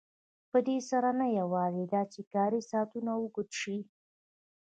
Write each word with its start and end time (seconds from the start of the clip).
په 0.51 0.59
دې 0.67 0.77
سره 0.89 1.09
نه 1.19 1.27
یوازې 1.39 1.83
دا 1.93 2.01
چې 2.13 2.21
کاري 2.33 2.61
ساعتونه 2.71 3.11
اوږده 3.19 3.45
شي 3.59 3.77